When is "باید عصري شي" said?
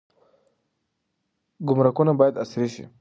2.19-2.85